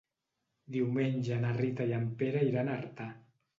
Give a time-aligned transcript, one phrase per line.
[0.75, 3.11] Diumenge na Rita i en Pere iran a Artà.